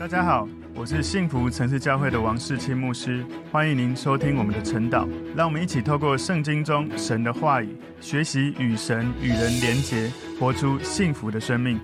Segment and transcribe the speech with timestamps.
[0.00, 5.06] 大家好，我是幸福城市教会的王世清牧师，欢迎您收听我们的晨祷。
[5.36, 11.78] 让我们一起透过圣经中神的话语，学习与神与人连结，活出幸福的生命。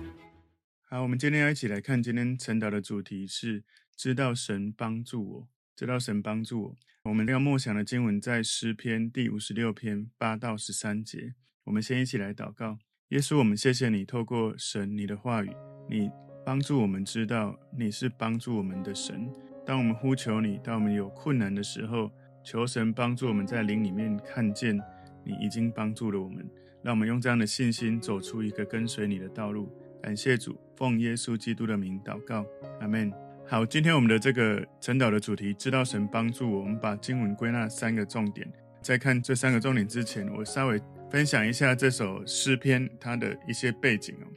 [0.89, 3.63] 好，我们今天要一起来看今天晨祷的主题是：
[3.95, 6.75] 知道神帮助我，知道神帮助我。
[7.03, 11.35] 我们要默想的经文在诗篇第五十六篇八到十三节。
[11.65, 12.79] 我们先一起来祷告：
[13.09, 15.51] 耶稣，我们谢谢你，透过神你的话语，
[15.87, 16.09] 你。
[16.47, 19.29] 帮助我们知道你是帮助我们的神。
[19.65, 22.09] 当我们呼求你，当我们有困难的时候，
[22.41, 24.79] 求神帮助我们在灵里面看见
[25.25, 26.49] 你已经帮助了我们。
[26.81, 29.69] 让我们用这样的信心走出一个跟随你的道路。
[30.01, 32.45] 感谢主，奉耶稣基督的名祷告，
[32.79, 33.11] 阿门。
[33.45, 38.49] 好，今天我们的这个晨祷的主题，知道神帮助我，们把经文归纳三个重点。
[38.81, 44.27] 在看这三个重点之前，我稍微分享一下这首诗篇它的一些背景哦。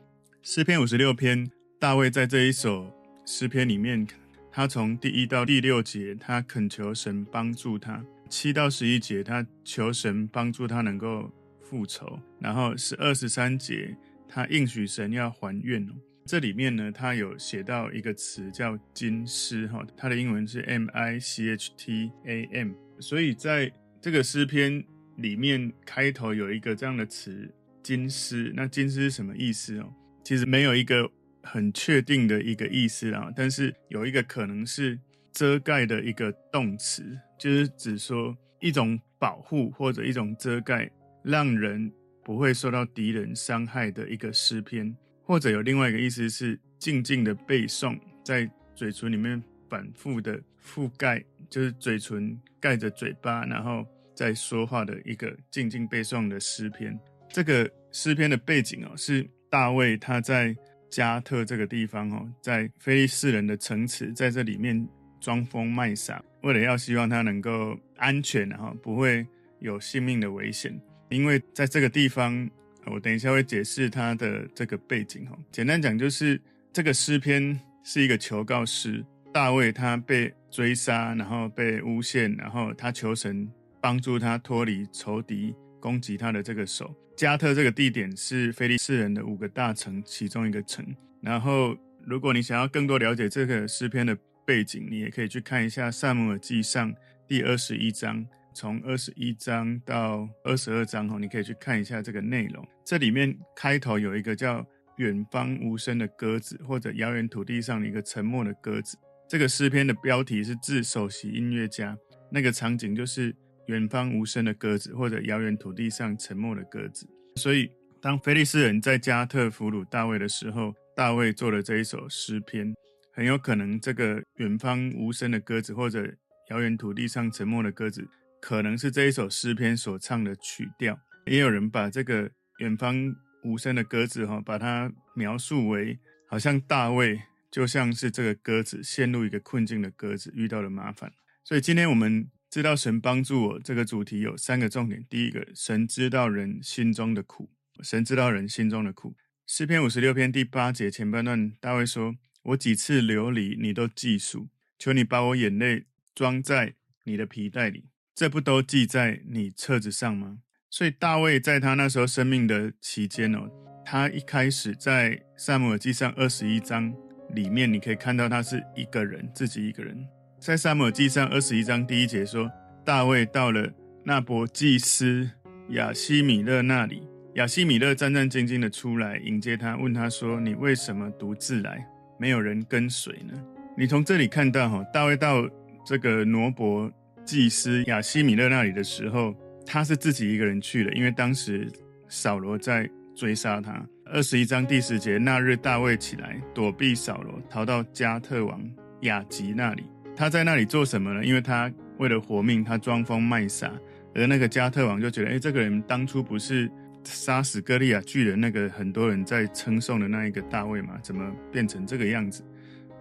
[0.42, 1.48] 诗篇五十六篇。
[1.80, 2.92] 大卫在这一首
[3.24, 4.06] 诗篇里面，
[4.52, 13.96] 他从第一到第六节，他恳求神帮助他；七到十一节，他求神帮助他能够复仇；然后十二十三节，
[14.28, 15.88] 他应许神要还愿。
[16.26, 22.72] 这里面呢，他有写到一个词叫“金狮”哈，它的英文是 M I C H T A M。
[22.98, 23.72] 所以在
[24.02, 24.84] 这个诗篇
[25.16, 27.50] 里面，开头有一个这样的词
[27.82, 28.52] “金狮”。
[28.54, 29.90] 那“金狮”是什么意思哦？
[30.22, 31.10] 其实没有一个。
[31.43, 34.99] 很确定的一个意思啊，但是有一个可能是
[35.33, 37.02] 遮盖的一个动词，
[37.38, 40.91] 就是指说一种保护或者一种遮盖，
[41.23, 41.91] 让人
[42.23, 56.99] 不会受到敌人伤害的一个诗篇，或者有另外一个意思是静静的背诵，在嘴唇里面反复的覆盖，就是嘴唇盖着嘴巴，然后在说话的一个静静背诵的诗篇。
[57.30, 60.55] 这个诗篇的背景哦，是大卫他在。
[60.91, 64.87] 加特这个地方哦，在非利士人的城池，在这里面
[65.21, 69.27] 装疯卖傻，为了要希望他能够安全，然后不会
[69.61, 70.78] 有性命的危险。
[71.09, 72.49] 因为在这个地方，
[72.87, 75.39] 我等一下会解释他的这个背景哈。
[75.50, 76.41] 简单讲，就是
[76.73, 83.49] 这个诗篇是一个求告诗，大卫他被追杀，然后被诬陷，然后他求神
[83.81, 86.95] 帮助他脱离仇敌攻击他的这个手。
[87.17, 90.87] 加特这个地点是菲利士人的五个大城其中一个城。
[91.21, 91.77] 然后，
[92.07, 96.91] 如果你想要更多了解这个诗篇的背景，你也可以去看一下《撒母耳记上》
[97.29, 102.67] 第二十一章，从二十一章到二十二章哦，你可以去看一下这个内容。
[102.85, 104.65] 这里面开头有一个叫
[104.97, 108.97] “远方无声的鸽子”或者“遥远土地上的一个沉默的鸽子”。
[109.29, 111.95] 这个诗篇的标题是致首席音乐家，
[112.33, 113.37] 那个场景就是。
[113.66, 117.09] 远方无声的鸽子，或者遥远土地上沉默的鸽子。
[117.37, 122.75] 所以，当非利士人在加特俘虏大卫的时候，大卫做了这一首诗篇。
[123.12, 126.04] 很有可能，这个远方无声的鸽子，或者
[126.50, 128.09] 遥远土地上沉默的鸽子，
[128.41, 130.99] 可能是这一首诗篇所唱的曲调。
[131.26, 137.20] 也有人把这个远方无声的鸽子，哈，把它描述为好像大卫
[137.50, 141.12] 就像是这个鸽子，陷入一个困境的鸽子，遇到了麻烦。
[141.44, 142.28] 所以，今天我们。
[142.50, 145.06] 知道神帮助我这个主题有三个重点。
[145.09, 147.49] 第一个，神知道人心中的苦。
[147.81, 149.15] 神知道人心中的苦。
[149.47, 154.49] 诗篇五十六篇第八节前半段，大卫说：“我几次流离，你都记数。
[154.81, 156.75] 求你把我眼泪装在
[157.05, 157.84] 你的皮袋里，
[158.16, 163.49] 这不都记在你册子上吗？”所以大卫在他那时候生命的期间哦，
[163.84, 166.93] 他一开始在撒母耳记上二十一章
[167.32, 170.05] 里面，你可以看到他是一个人，自己一个人。
[170.41, 172.51] 在撒母耳记上二十一章第一节说，
[172.83, 173.71] 大卫到了
[174.03, 175.28] 那伯祭司
[175.69, 181.87] 亚西米勒那里，亚西米勒战战兢兢地出来迎接他，问他说：“你为什么独自来？
[182.19, 183.34] 没有人跟随呢？”
[183.77, 185.47] 你从这里看到哈，大卫到
[185.84, 186.91] 这个挪伯
[187.23, 189.34] 祭司亚西米勒那里的时候，
[189.67, 191.71] 他是自己一个人去的，因为当时
[192.09, 193.87] 扫罗在追杀他。
[194.06, 198.59] 二十一章第十节，那日大卫起来躲避扫罗，逃到加特王
[199.03, 199.85] 亚吉那里。
[200.17, 201.25] 他在那里做什么呢？
[201.25, 203.73] 因为他为了活命，他装疯卖傻。
[204.15, 206.71] 而那个加特王就觉得，哎，这个人当初不是
[207.05, 210.99] 杀死歌利亚巨人那个很多人在称颂的那一个大卫吗？
[211.03, 212.45] 怎么变成这个样子？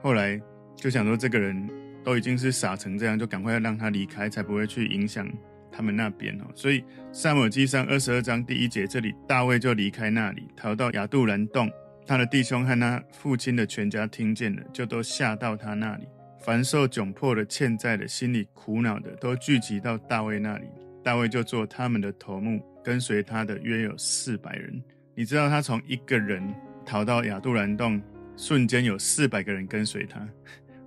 [0.01, 0.39] 后来
[0.75, 1.67] 就想说，这个人
[2.03, 5.27] 都已经是傻成这样，就赶快要让他离开，才不会去影响
[5.71, 6.45] 他们那边哦。
[6.53, 11.69] 所以撒母耳记上二十二章第一节，这里大卫就离开那里，逃到亚杜兰洞。
[12.05, 16.07] 他的弟兄和他父亲的全家听见了，就都下到他那里。
[16.49, 20.65] 凡受窘迫的、欠债的、心里苦恼的，都聚集到大卫那里。
[21.03, 24.81] 大卫就做他们的头目，跟随他的约有四百人。
[25.13, 26.43] 你知道他从一个人
[26.83, 28.01] 逃到亚杜兰洞，
[28.35, 30.27] 瞬间有四百个人跟随他。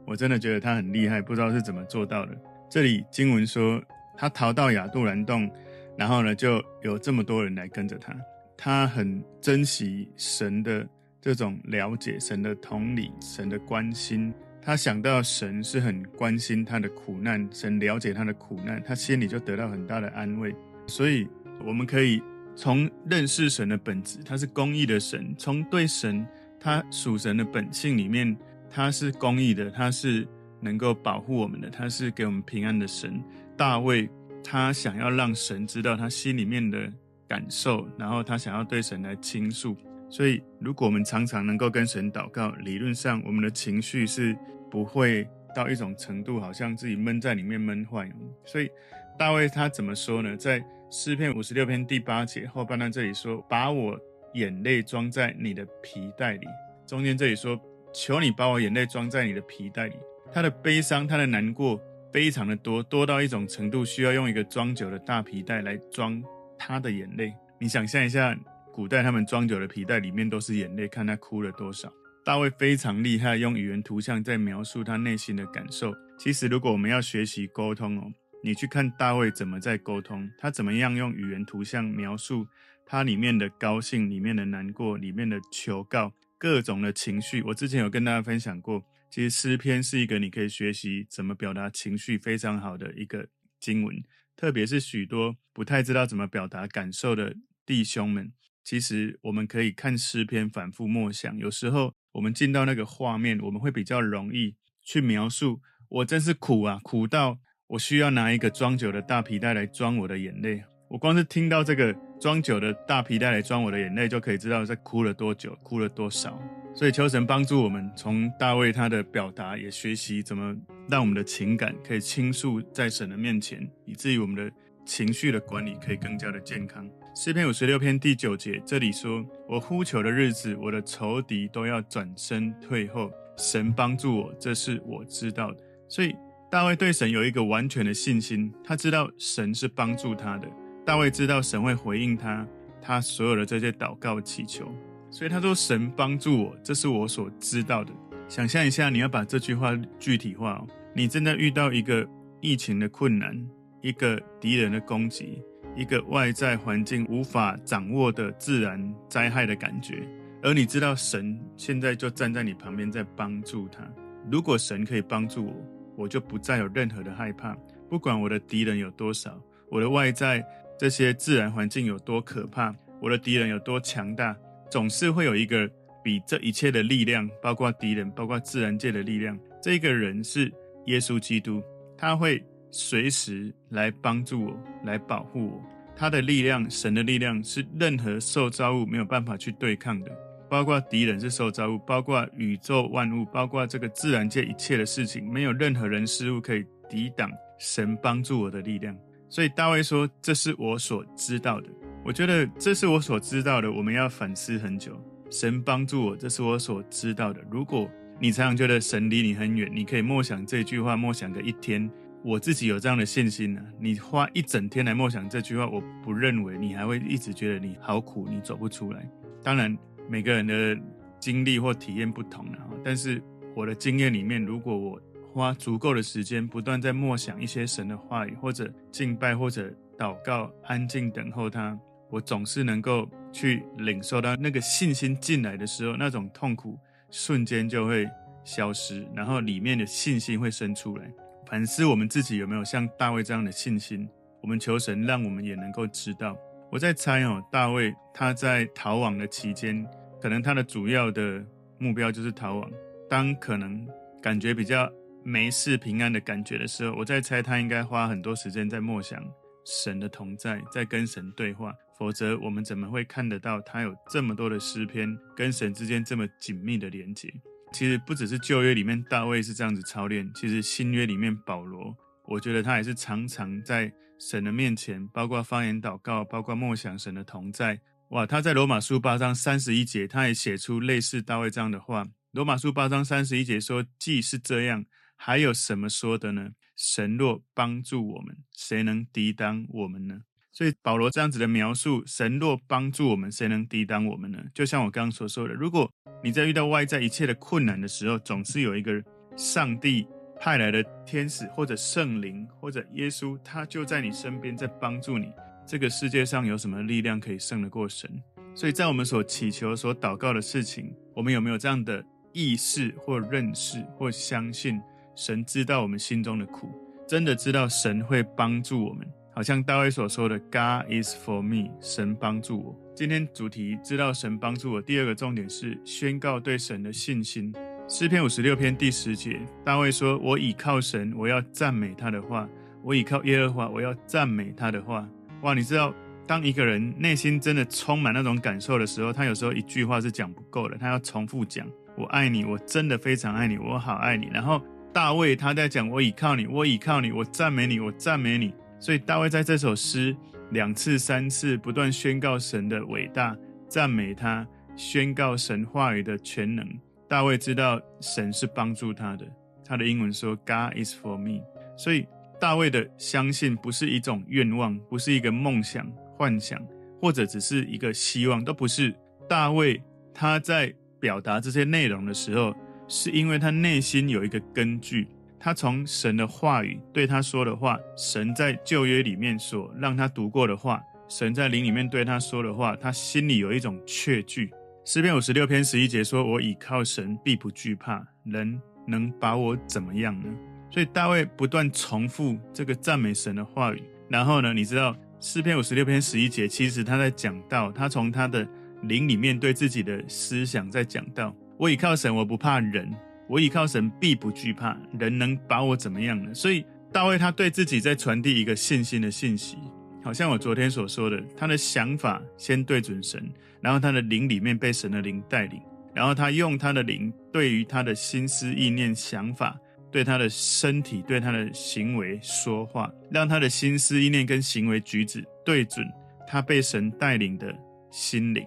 [0.05, 2.37] 我真的觉得他很厉害，不知道是怎么做到的。
[2.69, 3.81] 这里经文说，
[4.17, 5.49] 他逃到亚杜兰洞，
[5.97, 8.13] 然后呢，就有这么多人来跟着他。
[8.57, 10.85] 他很珍惜神的
[11.21, 14.35] 这种了解，神的同理，神的关心。
[14.65, 20.55] 他想到神是很关心他的苦难，神了解他的苦难，他心里就得到很大的安慰。
[20.87, 21.27] 所以，
[21.65, 22.23] 我们可以
[22.55, 26.25] 从认识神的本质，他是公义的神；从对神
[26.61, 28.37] 他属神的本性里面，
[28.71, 30.27] 他是公义的，他是
[30.61, 33.21] 能够保护我们的，他是给我们平安的神。
[33.57, 34.09] 大卫
[34.45, 36.89] 他想要让神知道他心里面的
[37.27, 39.77] 感受，然后他想要对神来倾诉。
[40.13, 44.37] 所以，如果我们常常能够跟神祷告，理论上我们的情绪是
[44.71, 48.13] 不会到一种程度，好像自己闷在里面闷坏。
[48.45, 48.71] 所以，
[49.19, 50.37] 大卫他怎么说呢？
[50.37, 53.99] 在诗篇五十六篇第八节后半段这里说：“把我
[54.35, 56.47] 眼泪装在你的皮带里。”
[56.87, 57.59] 中间这里说
[57.91, 59.95] ：“求你把我眼泪装在你的皮带里。”
[60.31, 61.81] 他的悲伤，他的难过
[62.13, 66.23] 非常的多，多到一种程度，需要用一个装酒的大皮袋来装
[66.59, 67.33] 他的眼泪。
[67.59, 68.39] 你想象一下。
[68.73, 71.93] 古代他们装酒的皮袋里面都是眼泪，看他哭了多少。
[72.25, 75.93] 大卫非常厉害，用语言图像在描述他内心的感受。
[76.19, 78.11] 其实，如果我们要学习沟通哦，
[78.43, 82.47] 你去看大卫怎么在沟通，他怎么样用语言图像描述
[82.87, 87.43] 他里面的高兴、里面的难过、里面的求告，各种的情绪。
[87.43, 93.27] 我之前有跟大家分享过，其实诗篇是一个你可以学习怎么表达情绪非常好的一个
[93.61, 94.03] 经文，
[94.35, 97.37] 特别是许多不太知道怎么表达感受的
[97.67, 98.33] 弟兄们。
[98.65, 101.37] 其实我们可以看诗篇，反复默想。
[101.37, 105.61] 有时候我们进到那个画面，我们会比较容易去描述。
[105.89, 110.63] 我真是苦啊，苦到我需要拿一个装酒的大皮袋来装我的眼泪。
[110.89, 116.39] 我光是听到这个装酒的大皮袋来装我的眼泪，就可以知道在哭了多久，哭了多少。
[116.75, 120.57] 所以求神帮助我们，从大卫他的表达也学习怎么
[120.89, 124.51] 让我们的情感可以倾诉在神的面前，以至于我们的
[124.87, 126.89] 情绪的管理可以更加的健康。
[127.15, 133.11] 诗篇五十六篇第九节，这里说：“我呼求的日子，我的仇敌都要转身退后。
[133.37, 135.59] 神帮助我，这是我知道的。”
[135.91, 136.17] 所以
[136.51, 140.49] 大卫对神有一个完全的信心，他知道神是帮助他的。
[140.87, 142.47] 大卫知道神会回应他，
[142.81, 144.75] 他所有的这些祷告祈求。
[145.11, 147.93] 所以他说：“神帮助我，这是我所知道的。”
[148.27, 150.67] 想象一下，你要把这句话具体化哦。
[150.95, 152.09] 你正在遇到一个
[152.41, 153.39] 疫情的困难，
[153.83, 155.43] 一个敌人的攻击。
[155.75, 160.07] 一个外在环境无法掌握的自然灾害的感觉，
[160.43, 163.83] 而你知道神现在就站在你旁边在帮助他。
[164.31, 165.55] 如果神可以帮助我，
[165.97, 167.57] 我就不再有任何的害怕。
[167.89, 169.41] 不管我的敌人有多少，
[169.71, 170.45] 我的外在
[170.79, 174.37] 这些自然环境有多可怕，我的敌人有多强大，
[174.71, 175.69] 总是会有一个
[176.05, 179.39] 比这一切的力量，包括敌人，包括自然界的力量。
[179.63, 180.53] 这个人是
[180.85, 181.63] 耶稣基督，
[181.97, 182.45] 他会。
[182.73, 185.63] 随时来帮助我，来保护我。
[185.95, 190.11] 他的力量，神的力量，是任何受造物没有办法去对抗的。
[190.49, 198.97] 包括敌人是受造物，包括宇宙万物，包括这个自然界一切的事情，没有任何人事物可以抵挡神帮助我的力量。
[199.29, 201.69] 所以大卫说：“这是我所知道的。”
[202.05, 203.71] 我觉得这是我所知道的。
[203.71, 204.99] 我们要反思很久。
[205.31, 207.41] 神帮助我，这是我所知道的。
[207.51, 207.89] 如果
[208.19, 211.91] 你常常觉得神离你很远，你可以默想这句话，默想个一天。
[212.25, 219.05] 我自己有这样的信心呢、你花一整天来默想这句话，我不认为你还会一直觉得你好苦，你走不出来。
[219.43, 219.77] 当然，
[220.09, 220.79] 每个人的
[221.19, 222.59] 经历或体验不同了。
[222.85, 223.21] 但是
[223.57, 225.01] 我的经验里面，如果我
[225.33, 231.77] 花足够的时间，不断在默想一些神的话语，或者敬拜，或者祷告，安静等候他，
[232.09, 236.79] 我总是能够去领受到那个信心进来的时候，那种痛苦
[237.11, 238.09] 瞬间就会
[238.45, 241.13] 消失，然后里面的信心会生出来。
[241.47, 244.09] 反思我们自己有没有像大卫这样的信心？
[244.43, 246.37] 我们求神让我们也能够知道。
[246.71, 249.87] 我在猜哦，大卫他在逃亡的期间，
[250.21, 251.45] 可能他的主要的
[251.79, 252.71] 目标就是逃亡。
[253.09, 253.87] 当可能
[254.23, 254.91] 感觉比较
[255.23, 259.23] 没事平安的感觉的时候，我在猜他应该花很多时间在默想
[259.67, 261.75] 神的同在，在跟神对话。
[261.99, 267.33] 否则我们怎么会看得到他有这么多的诗篇跟神之间这么紧密的连接？
[267.73, 277.81] 其实不只是旧约里面大卫是这样子操练，其实新约里面保罗，我觉得他也是常常在神的面前，包括方言祷告，包括默想神的同在。
[278.11, 282.07] 哇，他在罗马书八章三十一节，他也写出类似大卫这样的话。
[282.33, 284.85] 罗马书八章三十一节说：“既是这样，
[285.17, 286.51] 还有什么说的呢？
[286.77, 290.21] 神若帮助我们，谁能抵挡我们呢？”
[290.53, 294.39] 所以保罗这样子的描述，神若帮助我们，谁能抵挡我们呢？
[294.55, 295.91] 就像我刚刚所说的，如果
[296.23, 299.03] 你在遇到外在一切的困难的时候，总是有一个
[299.37, 300.07] 上帝
[300.39, 305.33] 派来的天使或者圣灵或者耶稣，他就在你身边，在帮助你。
[305.67, 308.11] 这个世界上有什么力量可以胜得过神？
[308.55, 314.79] 所以在我们所祈求、所祷告的事情，我们有没有这样的意识或认识或相信？
[315.15, 316.71] 神知道我们心中的苦，
[317.07, 319.07] 真的知道神会帮助我们。
[319.35, 322.79] 好像大卫所说的 “God is for me”，神帮助我。
[322.95, 324.83] 今天主题知道神帮助我。
[324.83, 327.51] 第二个重点是宣告对神的信心。
[327.89, 332.47] 诗篇五十六篇第十节，大卫说：“我倚靠神，我要赞美他的话；
[332.83, 335.09] 我倚靠耶和华，我要赞美他的话。”
[335.41, 335.95] 哇，你知道，
[336.27, 344.61] 当一个人内心真的充满那种感受的时候，他有时候一句话是讲不够的，他要重复讲：“我爱你，我真的非常爱你，我好爱你。”然后
[344.93, 350.15] 大卫他在讲：“我倚靠你，我倚靠你，我赞美你，我赞美你。”所以大卫在这首诗
[350.51, 353.37] 两次、三次不断宣告神的伟大，
[353.69, 356.69] 赞美他，宣告神话语的全能。
[357.09, 359.25] 大卫知道神是帮助他的，
[359.65, 361.41] 他的英文说：“God is for me。”
[361.79, 362.05] 所以。
[362.41, 366.61] 大卫的相信不是一种愿望，不是一个梦想、幻想，
[367.01, 368.93] 或者只是一个希望，都不是。
[369.29, 369.81] 大卫
[370.13, 372.53] 他在表达这些内容的时候，
[372.89, 375.07] 是因为他内心有一个根据，
[375.45, 384.53] 他从神的话语对他说的话，神在旧约里面所让他读过的话，神在灵里面对他说的话，他心里有一种确据。
[384.85, 390.33] 诗篇五十六篇十一节说：“我倚靠神，必不惧怕，人能把我怎么样呢？”
[390.71, 398.47] 所以大卫不断重复这个赞美神的话语，然后呢，你知道诗篇五十六篇十一节，其实他在讲到他从他的
[398.83, 402.87] 灵里面对自己的思想在讲到：我倚靠神，我不怕人；
[403.29, 406.35] 我倚靠神，必不惧怕，人能把我怎么样呢？
[406.35, 409.57] 所以大卫他对自己在传递一个信心的信息，
[410.03, 413.23] 好像我昨天所说的，他的想法先对准神，
[413.61, 415.61] 然后他的灵里面被神的灵带领，
[415.95, 419.59] 然后他用他的灵对于他的心思意念想法。
[419.91, 425.87] 对他的身体、对他的行为说话，让他的心思意念跟行为举止对准
[426.27, 427.55] 他被神带领的
[427.91, 428.43] 心灵，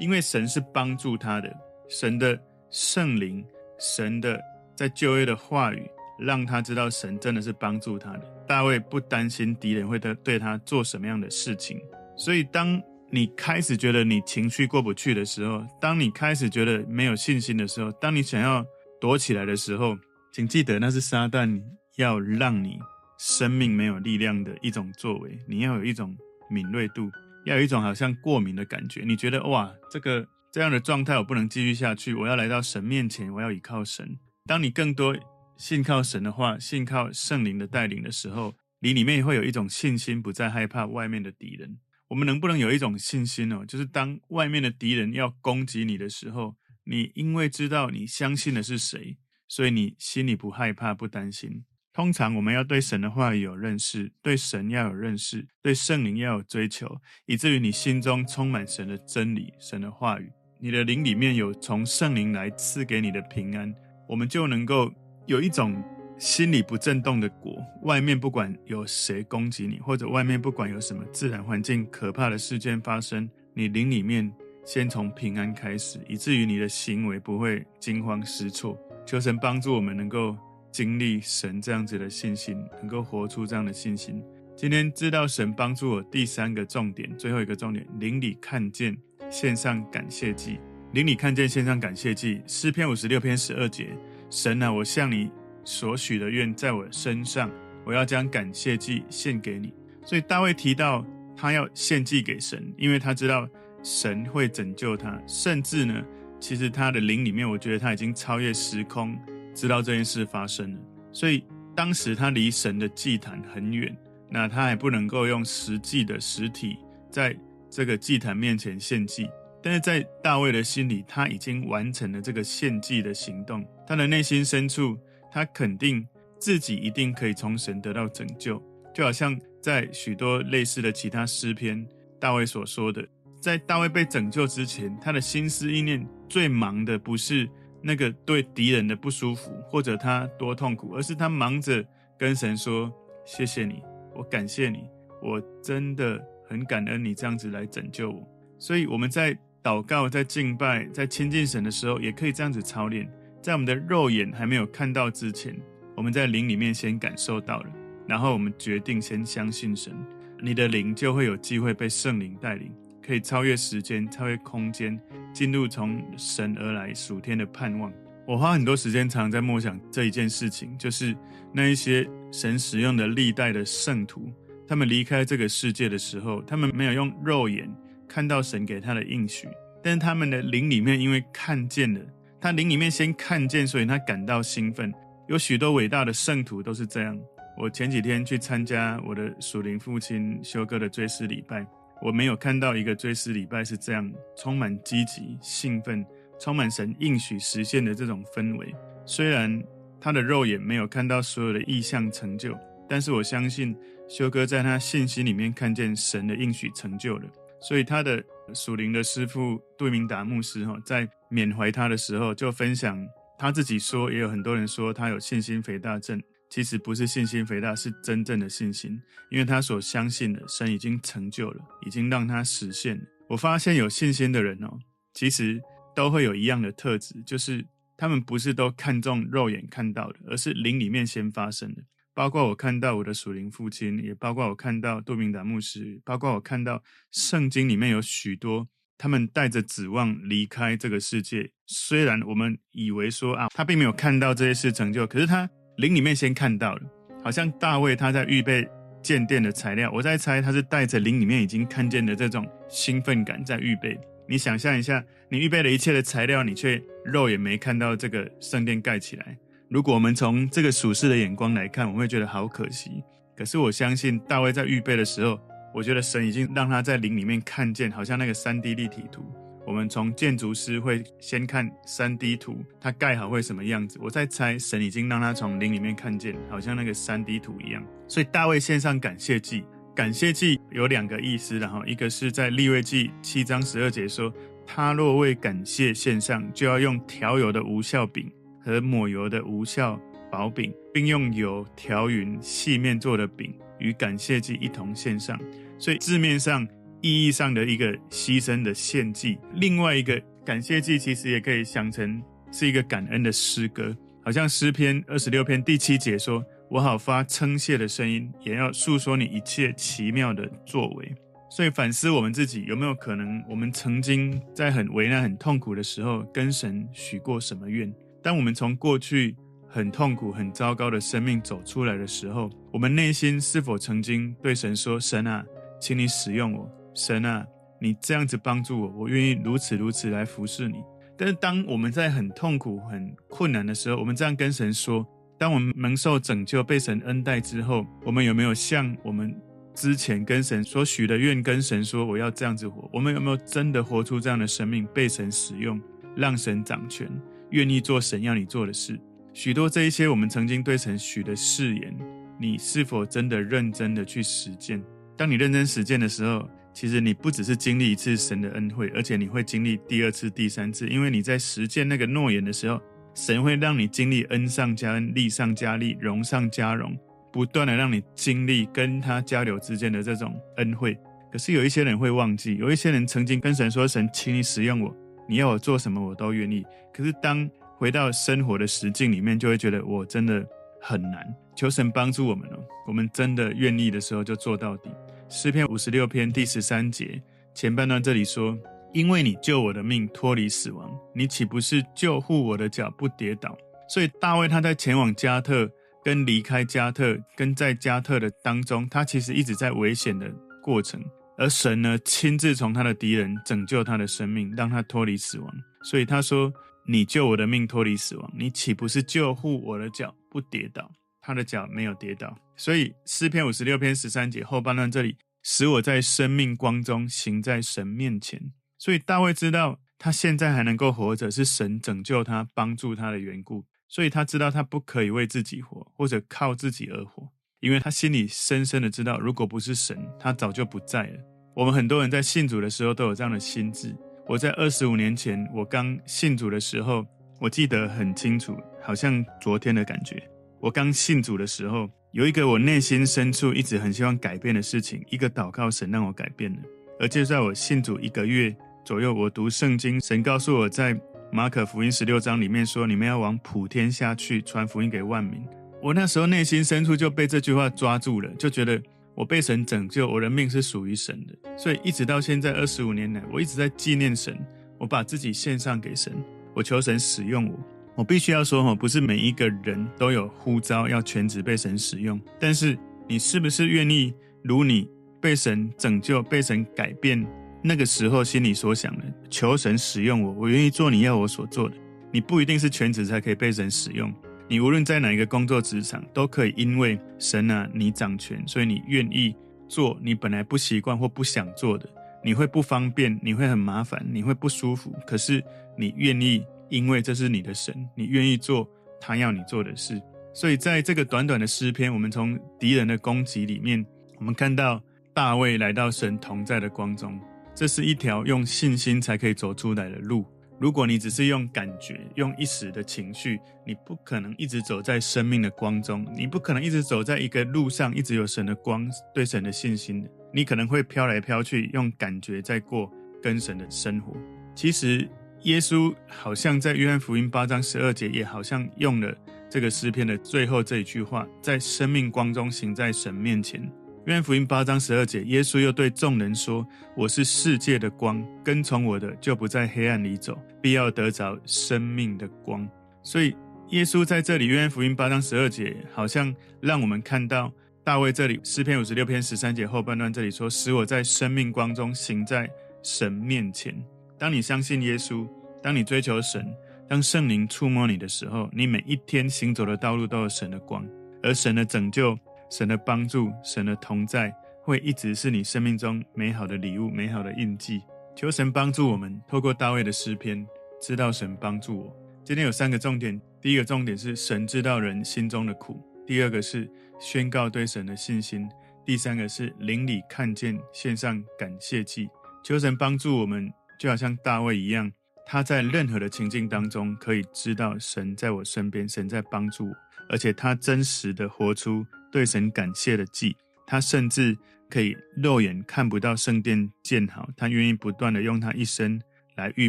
[0.00, 1.56] 因为神是帮助他的，
[1.88, 2.36] 神的
[2.68, 3.44] 圣灵，
[3.78, 4.40] 神的
[4.76, 5.82] 在旧约的话语，
[6.18, 8.20] 让他知道神真的是帮助他的。
[8.46, 11.80] 大卫不担心敌人会对对他做什么样的事情，
[12.16, 12.80] 所以当
[13.10, 18.64] 你开始觉得你情绪过不去的时候，当你开始觉得没有信心的时候，当你想要
[19.00, 19.96] 躲起来的时候，
[20.32, 21.60] 请记得，那是撒旦
[21.96, 22.78] 要让你
[23.18, 25.38] 生命没有力量的一种作为。
[25.46, 26.16] 你要有一种
[26.50, 27.10] 敏锐度，
[27.46, 29.02] 要有一种好像过敏的感觉。
[29.06, 34.18] 你觉得哇，这个这样的状态我不能继续下去，我要来到神面前，我要依靠神。
[34.46, 35.16] 当你更多
[35.56, 41.78] 信靠神的话，信靠圣灵的带领的时候，你里面会有一种信心，不再害怕外面的敌人。
[42.08, 43.64] 我们能不能有一种信心哦？
[43.66, 49.18] 就是当外面的敌人要攻击你的时候，你因为知道你相信的是谁。
[49.50, 51.64] 所以你心里不害怕、不担心。
[51.90, 60.30] 通常我们要对神的话语有认识，对神要有认识，对圣灵要有追求，以至于你心中充满神的真理、神的话语。
[60.60, 63.72] 你的灵里面有从圣灵来赐给你的平安，
[64.08, 64.92] 我们就能够
[65.26, 65.80] 有一种
[66.18, 67.56] 心里不震动的果。
[67.82, 74.32] 外面不管有谁攻击你，或者外面不管有什么自然环境可怕的事件发生，你灵里面
[74.64, 78.76] 先从平安开始，以至于你的行为不会惊慌失措。
[79.06, 80.36] 求神帮助我们能够
[80.72, 84.20] 经历神这样子的信心，能够活出这样的信心。
[84.56, 88.98] 今天知道神帮助我，第三个重点，最后一个重点，灵里看见，
[89.30, 90.58] 献上感谢祭。
[90.92, 92.40] 灵里看见，献上感谢祭。
[92.46, 93.88] 诗篇五十六篇十二节，
[94.30, 95.30] 神啊，我向你
[95.64, 97.50] 所许的愿在我身上，
[97.84, 99.72] 我要将感谢祭献给你。
[100.04, 101.04] 所以大卫提到
[101.36, 103.46] 他要献祭给神，因为他知道
[103.82, 106.02] 神会拯救他，甚至呢。
[106.40, 109.18] 其实他的灵里面，我觉得他已经超越时空，
[109.54, 110.78] 知道这件事发生了。
[111.12, 111.42] 所以
[111.74, 113.94] 当时他离神的祭坛很远，
[114.30, 116.76] 那他还不能够用实际的实体
[117.10, 117.36] 在
[117.70, 119.28] 这个祭坛面前献祭。
[119.62, 123.66] 但是在大卫的心里，他已经完成了这个献祭的行动。
[123.86, 124.96] 他的内心深处，
[125.32, 126.06] 他肯定
[126.38, 128.62] 自己一定可以从神得到拯救，
[128.94, 131.84] 就好像在许多类似的其他诗篇，
[132.20, 133.06] 大卫所说的。
[133.40, 137.48] 在大卫被拯救之前，他的心思意念最忙的不是
[137.82, 141.84] 那个对敌人的不舒服，或者他多痛苦，而是他忙着
[142.16, 142.92] 跟神说
[143.26, 143.82] ：“谢谢你，
[144.14, 144.88] 我感谢你，
[145.20, 148.26] 我真的很感恩你这样子来拯救我。”
[148.58, 153.08] 所以我们在祷告、在敬拜、在亲近神的时候，也可以这样子操练。
[153.40, 155.56] 在我们的肉眼还没有看到之前，
[155.96, 157.70] 我们在灵里面先感受到了，
[158.06, 159.94] 然后我们决定先相信神，
[160.42, 162.72] 你的灵就会有机会被圣灵带领。
[163.00, 165.00] 可以超越时间，超越空间，
[165.32, 167.90] 进入从神而来属天的盼望。
[168.26, 171.16] 我花很多时间，常在默想这一件事情，就是
[171.50, 174.30] 那一些神使用的历代的圣徒，
[174.68, 177.68] 他们离开这个世界的时候，他们没有用肉眼
[178.06, 179.48] 看到神给他的应许，
[179.82, 182.00] 但是他们的灵里面因为看见了，
[182.38, 184.92] 他灵里面先看见，所以他感到兴奋。
[185.26, 187.18] 有许多伟大的圣徒都是这样。
[187.56, 191.66] 我前几天去参加我的属灵父亲修哥的追思礼拜，
[192.02, 196.04] 我没有看到一个追思礼拜是这样充满积极兴奋。
[196.40, 198.72] 充满神应许实现的这种氛围，
[199.04, 199.60] 虽然
[200.00, 202.56] 他的肉眼没有看到所有的异象成就，
[202.88, 203.76] 但是我相信
[204.08, 207.28] 修哥在他信心里面看见神的应许成就了。
[207.60, 208.24] 所以他的
[208.54, 212.98] 属灵的师傅杜明达牧师哈，在缅怀他的时候，就分享
[213.38, 219.00] 他自己说，也有很多人说他有信心肥大症，其实不是信心肥大，是真正的信心，
[219.30, 223.02] 因为他所相信的神已经成就了，已经让他实现了。
[223.28, 224.78] 我发现有信心的人哦，
[225.14, 225.60] 其实。
[225.94, 231.82] 都会有一样的特质，就是他们不是都看重肉眼看到的，而是灵里面先发生的。
[232.18, 236.82] 包括我看到我的属灵父亲，也包括我看到杜明达牧师，包括我看到
[237.12, 238.66] 圣经里面有许多
[238.98, 241.48] 他们带着指望离开这个世界。
[241.68, 246.82] 虽然我们以为说啊，他并没有看到这些事成就，可是他灵里面先看到了。
[247.22, 248.68] 好像大卫他在预备
[249.00, 253.96] 建殿的材料，我在猜他是带着灵里面已经看见的这种兴奋感在预备。
[254.28, 259.38] 你想象一下，你预备了一切的材料，你却肉眼没看到这个圣殿盖起来。
[259.70, 263.02] 如果我们从这个属世的眼光来看，我会觉得好可惜。
[263.36, 265.38] 可是我相信大卫在预备的时候，
[265.74, 269.22] 我觉得神已经让他在灵里面看见，好像那个 3D 立体图。
[269.66, 273.98] 我们从建筑师会先看 3D 图，它盖好会什么样子？
[274.00, 277.84] 我在猜，神已经让他从灵里面看见，好像那个 3D 图一样。
[278.08, 279.64] 所以大卫献上感谢祭。
[279.94, 284.32] 感谢祭有两个意思，然后一个是在利未记七章十二节说，
[284.64, 288.32] 他若为感谢献上，就要用调油的无酵饼
[288.68, 289.98] 和抹油的无效
[290.30, 295.40] 薄饼，并用油调匀细面做的饼与感谢祭一同献上。
[295.78, 296.68] 所以字面上
[297.00, 306.44] 意义上的一个牺牲的献祭，另外一个感谢祭其实也可以想成是一个感恩的诗歌，好像诗篇二十六篇第七节说。
[306.70, 311.14] 我好发称谢的声音，也要诉说你一切奇妙的作为。
[311.48, 317.90] 所以反思我们自己，有没有可能，我们曾经在很为难、很痛苦的时候，跟神许过什么愿？
[318.28, 319.34] 当我们从过去
[319.66, 325.42] 很痛苦、很糟糕的生命走出来的时候，我们内心是否曾经对神说：“神啊，
[325.80, 326.70] 请你使用我。
[326.94, 327.42] 神啊，
[327.80, 330.76] 你这样子帮助我，我愿意如此如此来服侍你。”
[331.16, 335.06] 但是当我们在很痛苦、很困难的时候，我们这样跟神说。
[335.38, 339.34] 当我们蒙受拯救、被神恩待之后，我们有没有像我们
[339.74, 342.90] 之前跟神所许的愿，跟神说我要这样子活？
[342.92, 345.80] 我们有没有真的活出这样的生命，被神使用，
[346.14, 347.08] 让神掌权，
[347.50, 348.98] 愿意做神要你做的事？
[349.32, 351.96] 许多这一些我们曾经对神许的誓言，
[352.38, 354.82] 你是否真的认真的去实践？
[355.16, 362.80] 当你认真实践的时候，其实你不只是经历一次神的恩惠，而且你会经历第二次、第三次，因为你在实践那个诺言的时候。
[363.14, 366.96] 神会让你经历恩上加恩、利上加利、荣上加荣，
[367.32, 370.96] 不断的让你经历跟他交流之间的这种恩惠。
[371.32, 374.96] 可是有一些人会忘记，有一些人曾经跟神说：“神，请你使用我，
[375.28, 380.44] 你要我做什么我都愿意。”可是当回到生活的实境里面，就会觉得我真的
[380.80, 381.24] 很难。
[381.54, 384.90] 求神帮助我们哦，我们真的愿意的时候就做到底。
[385.28, 387.22] 诗篇五十六篇第十三节
[387.54, 388.58] 前半段这里说。
[388.94, 393.54] 因为你救我的命脱离死亡，你岂不是救护我的脚不跌倒？
[393.86, 395.70] 所以大卫他在前往加特、
[396.02, 400.98] 跟离开加特、跟在加特的当中，他其实一直在危险的过程。
[401.38, 405.54] 而神呢，亲自从他的敌人拯救他的生命，让他脱离死亡。
[405.84, 406.52] 所以他说
[406.84, 410.90] ：“你救我的命脱离死亡，你岂不是救护我的脚不跌倒？”
[411.22, 412.36] 他的脚没有跌倒。
[412.56, 418.52] 所以诗篇五十六篇十三节后半段这里，使我在生命光中行在神面前。
[418.76, 423.64] 所以大卫知道他现在还能够活着，是神拯救他、帮助他的缘故。
[423.86, 431.18] 所以他知道他不可以为自己活，或者靠自己而活，因为他心里深深的知道，如果不是神，他早就不在了。
[431.54, 433.94] 我们很多人在信主的时候都有这样的心智。
[434.26, 437.04] 我在二十五年前，我刚信主的时候，
[437.40, 440.22] 我记得很清楚，好像昨天的感觉。
[440.60, 446.58] 我刚信主的时候，有一个我内心深处一直很希望改变的事情，一个祷告，神让我改变了。
[447.00, 448.54] 而就在我信主一个月。
[448.84, 450.98] 左右，我读圣经，神告诉我在
[451.30, 455.44] 马可福音十六章里面说：“你们要往普天下去，传福音给万民。”
[455.80, 458.82] 我那时候内心深处就被这句话抓住了，就觉得
[459.14, 461.34] 我被神拯救，我的命是属于神的。
[461.56, 464.36] 所以一直到现在二十五年来，我一直在纪念神，
[464.78, 466.12] 我把自己献上给神，
[466.54, 467.58] 我求神使用我。
[467.94, 472.76] 我必须要说哈，不是每一个人都有呼召要全职被神使用，但是
[473.08, 474.12] 你是不是愿意
[474.42, 474.88] 如你
[475.20, 477.24] 被神拯救、被神改变
[477.62, 481.76] 那个时候心里所想的，求神使用我，我愿意做你要我所做的。
[482.12, 484.12] 你不一定是全职才可以被神使用，
[484.48, 489.36] 你无论在哪一个工作职场，都可以因为神啊，你掌权，所以你愿意
[489.68, 491.88] 做你本来不习惯或不想做的。
[492.24, 495.44] 你会不方便，你会很麻烦，你会不舒服，可是
[495.76, 496.44] 你愿意。
[496.70, 498.68] 因为这是你的神，你愿意做
[499.00, 499.98] 他要你做的事，
[500.34, 503.82] 所以在这个短短的诗篇，我们从敌人的攻击里面，
[504.18, 504.78] 我们看到
[505.14, 507.18] 大卫来到神同在的光中，
[507.54, 510.26] 这是一条用信心才可以走出来的路。
[510.58, 522.90] 如果你只是用感觉、用一时的情绪，你不可能一直走在生命的光中，你不可能一直走在一个路上，一直有神的光、对神的信心，你可能会飘来飘去，用感觉在过
[523.22, 524.16] 跟神的生活。
[524.54, 525.08] 其实。
[525.42, 529.16] 耶稣好像在约翰福音八章十二节，也好像用了
[529.48, 533.62] 这个诗篇的最后这一句话，在生命光中行在神面前。
[534.08, 536.66] 约翰福音八章十二节，耶稣又对众人说
[536.96, 542.66] ：“我是世界的光，跟从我的就不在黑暗里走，必要得着生命的光。”
[543.04, 543.36] 所以，
[543.68, 547.52] 耶稣在这里，约翰福音八章十二节，好像让我们看到
[547.84, 552.48] 大卫这里诗篇五十六篇十三节后半段这里说：“使我在生命光中行在
[552.82, 553.76] 神面前。”
[554.18, 555.28] 当你相信耶稣，
[555.62, 556.50] 当你追求神，
[556.88, 560.82] 当圣灵触摸你的时候，你每一天行走的道路都有神的光，
[561.22, 562.18] 而神的拯救、
[562.50, 567.82] 神的帮助、神的同在，会一直是你生命中美好的礼物、美好的印记。
[568.16, 570.46] 求神帮助我们，透过大卫的诗篇，
[570.80, 571.96] 知道神帮助我。
[572.24, 575.74] 今天有三个重点：第一个重点是神知道人心中的苦；
[576.06, 578.48] 第二个是宣告对神的信心；
[578.84, 582.08] 第三个是邻里看见，献上感谢祭。
[582.42, 583.52] 求神帮助我们。
[583.78, 584.90] 就好像大卫一样，
[585.24, 589.72] 他在任何的情境当中可以知道神在我身边，神在帮助我，
[590.08, 593.36] 而且他真实的活出对神感谢的祭。
[593.66, 594.36] 他甚至
[594.68, 599.00] 可以肉眼看不到圣殿建好，他愿意不断的用他一生
[599.36, 599.68] 来预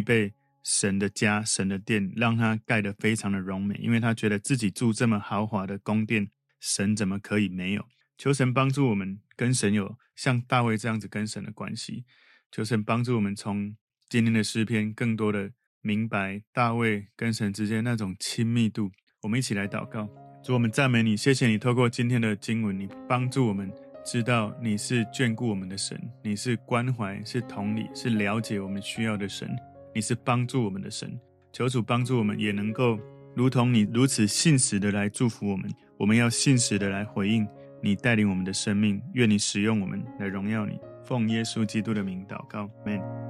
[0.00, 7.86] 备神的家、神的殿，让他盖得非常的荣美，因为他觉得自己住这么豪华的宫殿，神怎么可以没有？
[8.16, 12.04] 求神帮助我们跟神有像大卫这样子跟神的关系，
[12.50, 13.76] 求神帮助我们从。
[14.08, 18.90] 今天的诗篇，更多的明白大卫跟神之间那种亲密度。
[19.20, 20.10] 我们一起来祷告，
[20.42, 23.70] 主，我们赞美你，谢谢你透过今天的经文，你帮助我们
[24.04, 29.54] 知道你是眷顾我们的神，你是关怀、是同理、是了解我们需要的神，
[29.94, 31.18] 你是帮助我们的神。
[31.52, 32.98] 求主帮助我们，也能够
[33.34, 35.70] 如同你如此信实的来祝福我们。
[35.98, 37.46] 我们要信实的来回应
[37.82, 39.02] 你带领我们的生命。
[39.12, 40.78] 愿你使用我们来荣耀你。
[41.04, 43.29] 奉耶稣基督的名祷告，Amen。